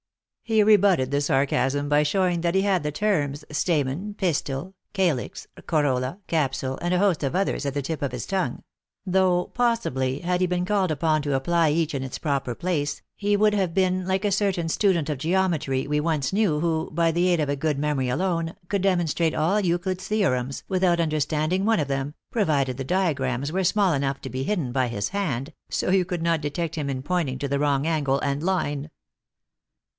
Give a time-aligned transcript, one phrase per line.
[0.41, 6.19] He rebutted the sarcasm by showing that he had the terms stamen, pistil, calix, corolla,
[6.27, 7.31] capsule, and a host 4* 90 THE ACTKESS IN HIGH LIFE.
[7.31, 8.63] of others at the tip of his tongue;
[9.05, 13.37] though, possibly, had he been called upon to apply each in its proper place, he
[13.37, 17.39] would have been like a certain student of geometry we once knew, who, by aid
[17.39, 21.79] of a good memory alone, could demonstrate all Euclid s theo rems, without understanding one
[21.79, 25.91] of them, provided the diagrams were small enough to be hidden by his hand, so
[25.91, 28.89] you could not detect him in pointing to the wrong angle and line.